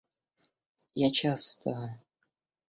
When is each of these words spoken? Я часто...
Я 1.01 1.09
часто... 1.11 1.75